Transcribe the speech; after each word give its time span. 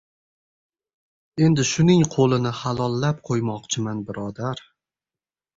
Endi 1.49 1.65
shuning 1.73 2.01
qo‘lini 2.15 2.53
halollab 2.63 3.21
qo‘ymoqchiman, 3.29 4.03
birodar. 4.09 4.65